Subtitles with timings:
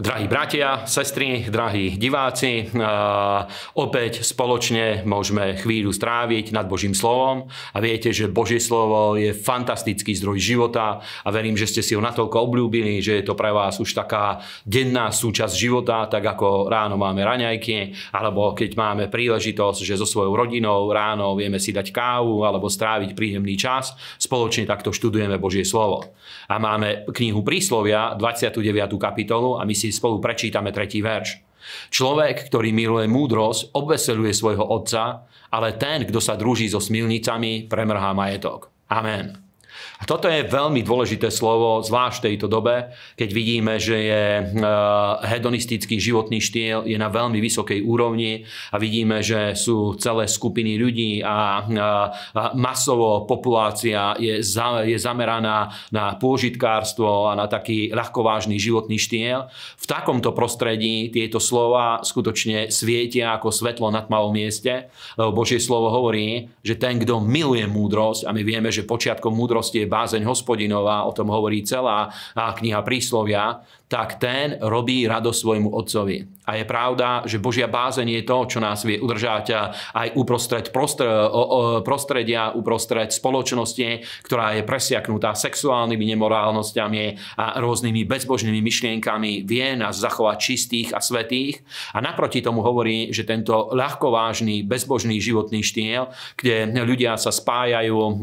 [0.00, 2.72] Drahí bratia, sestry, drahí diváci,
[3.76, 10.16] opäť spoločne môžeme chvíľu stráviť nad Božím slovom a viete, že Božie slovo je fantastický
[10.16, 13.76] zdroj života a verím, že ste si ho natoľko obľúbili, že je to pre vás
[13.76, 20.00] už taká denná súčasť života, tak ako ráno máme raňajky, alebo keď máme príležitosť, že
[20.00, 25.36] so svojou rodinou ráno vieme si dať kávu alebo stráviť príjemný čas, spoločne takto študujeme
[25.36, 26.16] Božie slovo.
[26.48, 28.64] A máme knihu Príslovia, 29.
[28.96, 31.42] kapitolu a my si spolu prečítame tretí verš.
[31.92, 38.14] Človek, ktorý miluje múdrosť, obveseluje svojho otca, ale ten, kto sa druží so smilnicami, premrhá
[38.16, 38.70] majetok.
[38.90, 39.49] Amen.
[40.00, 42.90] A toto je veľmi dôležité slovo, zvlášť v tejto dobe,
[43.20, 44.42] keď vidíme, že je e,
[45.28, 51.22] hedonistický životný štýl je na veľmi vysokej úrovni a vidíme, že sú celé skupiny ľudí
[51.22, 51.62] a
[52.56, 54.42] masovo populácia je,
[54.88, 59.46] je zameraná na pôžitkárstvo a na taký ľahkovážny životný štýl.
[59.78, 65.92] V takomto prostredí tieto slova skutočne svietia ako svetlo na tmavom mieste, lebo Božie slovo
[65.94, 71.06] hovorí, že ten, kto miluje múdrosť, a my vieme, že počiatkom múdrosti je bázeň hospodinová,
[71.06, 76.22] o tom hovorí celá kniha príslovia, tak ten robí radosť svojmu otcovi.
[76.46, 79.46] A je pravda, že Božia bázeň je to, čo nás vie udržať
[79.94, 80.70] aj uprostred
[81.82, 90.36] prostredia, uprostred spoločnosti, ktorá je presiaknutá sexuálnymi nemorálnosťami a rôznymi bezbožnými myšlienkami, vie nás zachovať
[90.38, 91.62] čistých a svetých.
[91.94, 98.22] A naproti tomu hovorí, že tento ľahkovážny, bezbožný životný štýl, kde ľudia sa spájajú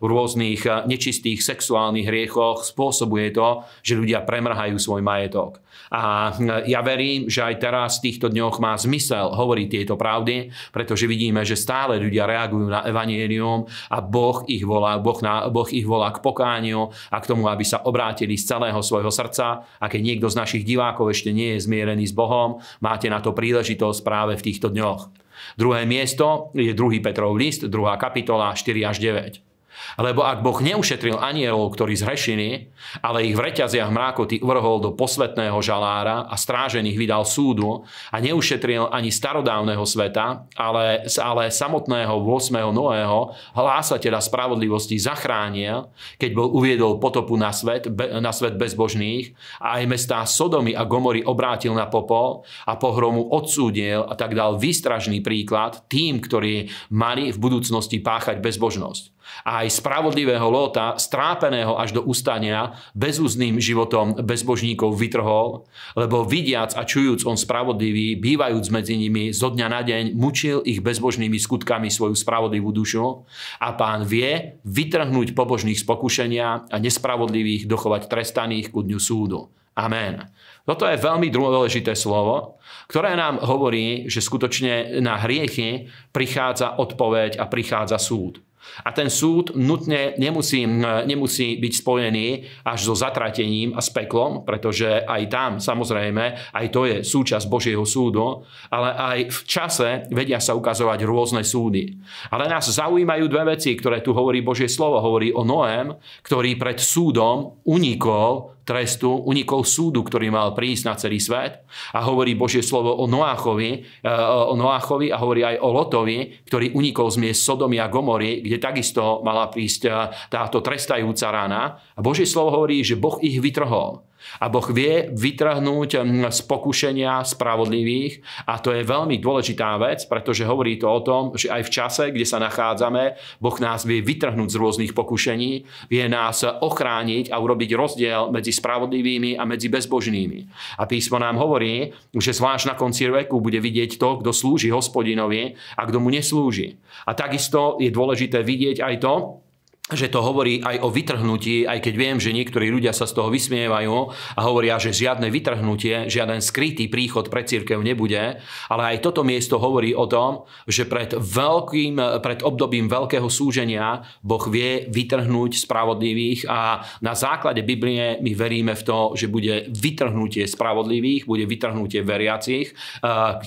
[0.00, 5.62] v rôznych nečistých sexuálnych hriechoch, spôsobuje to, že ľudia premrhajú svoj majetok.
[5.92, 6.32] A
[6.64, 11.44] ja verím, že aj teraz v týchto dňoch má zmysel hovoriť tieto pravdy, pretože vidíme,
[11.44, 16.08] že stále ľudia reagujú na evanielium a Boh ich volá, boh, na, boh ich volá
[16.08, 19.68] k pokániu a k tomu, aby sa obrátili z celého svojho srdca.
[19.76, 23.36] A keď niekto z našich divákov ešte nie je zmierený s Bohom, máte na to
[23.36, 25.12] príležitosť práve v týchto dňoch.
[25.60, 27.04] Druhé miesto je 2.
[27.04, 27.72] Petrov list, 2.
[28.00, 29.51] kapitola 4 až 9.
[30.00, 32.72] Lebo ak Boh neušetril anielov, ktorí zhrešili,
[33.04, 38.88] ale ich v reťaziach mrákoty uvrhol do posvetného žalára a strážených vydal súdu a neušetril
[38.88, 42.72] ani starodávneho sveta, ale, ale samotného 8.
[42.72, 47.88] Noého hlásateľa spravodlivosti zachránil, keď bol uviedol potopu na svet,
[48.20, 54.04] na svet bezbožných a aj mestá Sodomy a Gomory obrátil na popol a pohromu odsúdil
[54.08, 60.44] a tak dal výstražný príklad tým, ktorí mali v budúcnosti páchať bezbožnosť a aj spravodlivého
[60.48, 65.64] Lóta, strápeného až do ustania, bezúzným životom bezbožníkov vytrhol,
[65.96, 70.84] lebo vidiac a čujúc on spravodlivý, bývajúc medzi nimi zo dňa na deň, mučil ich
[70.84, 73.24] bezbožnými skutkami svoju spravodlivú dušu
[73.58, 79.50] a pán vie vytrhnúť pobožných z pokušenia a nespravodlivých dochovať trestaných ku dňu súdu.
[79.72, 80.28] Amen.
[80.68, 82.60] Toto je veľmi dôležité slovo,
[82.92, 88.44] ktoré nám hovorí, že skutočne na hriechy prichádza odpoveď a prichádza súd.
[88.84, 90.64] A ten súd nutne nemusí,
[91.04, 92.28] nemusí byť spojený
[92.64, 97.84] až so zatratením a s peklom, pretože aj tam samozrejme, aj to je súčasť Božieho
[97.84, 102.00] súdu, ale aj v čase vedia sa ukazovať rôzne súdy.
[102.32, 105.02] Ale nás zaujímajú dve veci, ktoré tu hovorí Božie slovo.
[105.02, 105.92] Hovorí o Noém,
[106.24, 111.62] ktorý pred súdom unikol trestu, unikol súdu, ktorý mal prísť na celý svet.
[111.94, 113.70] A hovorí Božie slovo o Noáchovi,
[114.02, 114.08] e,
[114.48, 118.58] o Noáchovi a hovorí aj o Lotovi, ktorý unikol z miest Sodomy a Gomory, kde
[118.62, 119.90] takisto mala prísť e,
[120.30, 121.78] táto trestajúca rána.
[121.94, 124.11] A Božie slovo hovorí, že Boh ich vytrhol.
[124.40, 130.46] A Boh vie vytrhnúť hm, z pokušenia spravodlivých a to je veľmi dôležitá vec, pretože
[130.46, 134.48] hovorí to o tom, že aj v čase, kde sa nachádzame, Boh nás vie vytrhnúť
[134.52, 140.40] z rôznych pokušení, vie nás ochrániť a urobiť rozdiel medzi spravodlivými a medzi bezbožnými.
[140.78, 145.58] A písmo nám hovorí, že zvlášť na konci veku bude vidieť to, kto slúži hospodinovi
[145.76, 146.78] a kto mu neslúži.
[147.08, 149.41] A takisto je dôležité vidieť aj to,
[149.90, 153.34] že to hovorí aj o vytrhnutí, aj keď viem, že niektorí ľudia sa z toho
[153.34, 158.38] vysmievajú a hovoria, že žiadne vytrhnutie, žiaden skrytý príchod pre církev nebude,
[158.70, 164.46] ale aj toto miesto hovorí o tom, že pred, veľkým, pred obdobím veľkého súženia Boh
[164.46, 171.26] vie vytrhnúť spravodlivých a na základe Biblie my veríme v to, že bude vytrhnutie spravodlivých,
[171.26, 172.70] bude vytrhnutie veriacich,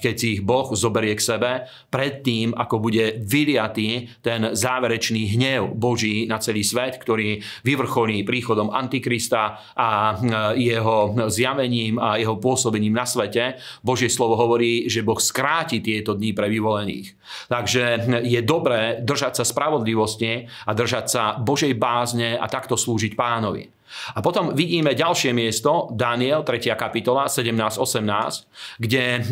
[0.04, 1.52] keď si ich Boh zoberie k sebe,
[1.88, 9.74] predtým, ako bude vyliatý ten záverečný hnev Boží na celý svet, ktorý vyvrcholí príchodom Antikrista
[9.78, 13.60] a e, jeho zjavením a jeho pôsobením na svete.
[13.84, 17.18] Božie slovo hovorí, že Boh skráti tieto dní pre vyvolených.
[17.52, 17.84] Takže
[18.24, 23.75] je dobré držať sa spravodlivosti a držať sa Božej bázne a takto slúžiť pánovi.
[24.16, 26.74] A potom vidíme ďalšie miesto, Daniel, 3.
[26.76, 29.24] kapitola, 17-18, kde hm,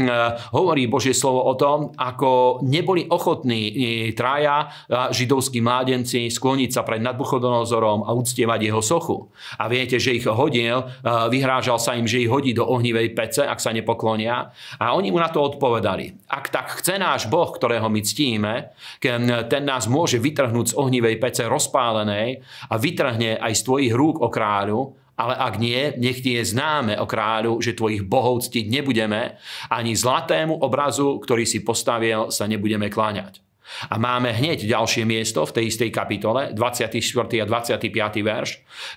[0.55, 3.73] hovorí Božie slovo o tom, ako neboli ochotní
[4.13, 4.69] traja
[5.11, 9.17] židovskí mládenci skloniť sa pred nadbuchodonozorom a uctievať jeho sochu.
[9.59, 13.59] A viete, že ich hodil, vyhrážal sa im, že ich hodí do ohnivej pece, ak
[13.59, 14.51] sa nepoklonia.
[14.79, 16.29] A oni mu na to odpovedali.
[16.29, 18.53] Ak tak chce náš Boh, ktorého my ctíme,
[18.99, 24.27] ten nás môže vytrhnúť z ohnivej pece rozpálenej a vytrhne aj z tvojich rúk o
[24.53, 29.38] kráľu, ale ak nie, nech ti je známe o kráľu, že tvojich bohov ctiť nebudeme,
[29.69, 33.41] ani zlatému obrazu, ktorý si postavil, sa nebudeme kláňať.
[33.89, 37.01] A máme hneď ďalšie miesto v tej istej kapitole, 24.
[37.41, 37.89] a 25.
[38.21, 38.49] verš,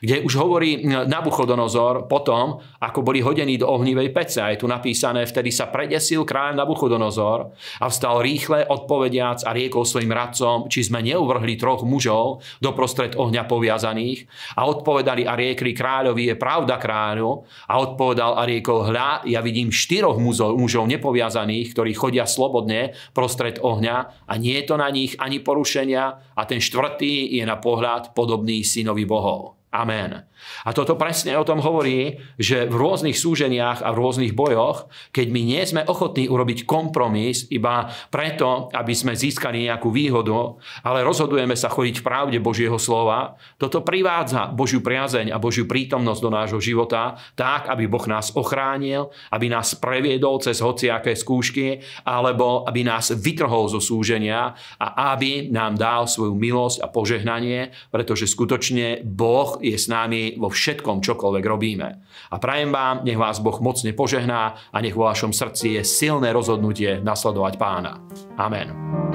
[0.02, 4.38] kde už hovorí Nabuchodonozor potom, ako boli hodení do ohnivej pece.
[4.42, 9.88] A je tu napísané, vtedy sa predesil kráľ Nabuchodonozor a vstal rýchle odpovediac a riekol
[9.88, 14.28] svojim radcom, či sme neuvrhli troch mužov do prostred ohňa poviazaných.
[14.58, 17.46] A odpovedali a riekli kráľovi, je pravda kráľu.
[17.70, 23.62] A odpovedal a riekol, hľa, ja vidím štyroch mužov, mužov nepoviazaných, ktorí chodia slobodne prostred
[23.62, 28.60] ohňa a nie to na nich ani porušenia a ten štvrtý je na pohľad podobný
[28.66, 29.55] synovi bohov.
[29.76, 30.24] Amen.
[30.64, 35.26] A toto presne o tom hovorí, že v rôznych súženiach a v rôznych bojoch, keď
[35.28, 41.52] my nie sme ochotní urobiť kompromis iba preto, aby sme získali nejakú výhodu, ale rozhodujeme
[41.52, 46.60] sa chodiť v pravde Božieho slova, toto privádza Božiu priazeň a Božiu prítomnosť do nášho
[46.60, 53.12] života tak, aby Boh nás ochránil, aby nás previedol cez hociaké skúšky, alebo aby nás
[53.12, 59.78] vytrhol zo súženia a aby nám dal svoju milosť a požehnanie, pretože skutočne Boh je
[59.78, 61.88] s nami vo všetkom, čokoľvek robíme.
[62.30, 66.34] A prajem vám, nech vás Boh mocne požehná a nech vo vašom srdci je silné
[66.34, 68.02] rozhodnutie nasledovať pána.
[68.38, 69.05] Amen.